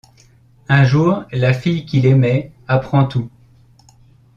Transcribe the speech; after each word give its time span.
Un 0.67 0.83
jour 0.83 1.25
la 1.31 1.53
fille 1.53 1.85
qu'il 1.85 2.07
aimait 2.07 2.53
apprend 2.67 3.05
tout. 3.05 3.29